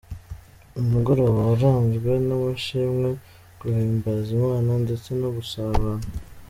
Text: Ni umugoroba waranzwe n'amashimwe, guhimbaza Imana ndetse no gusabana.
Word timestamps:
Ni 0.71 0.77
umugoroba 0.83 1.39
waranzwe 1.49 2.11
n'amashimwe, 2.27 3.09
guhimbaza 3.59 4.27
Imana 4.39 4.71
ndetse 4.83 5.09
no 5.21 5.29
gusabana. 5.37 6.05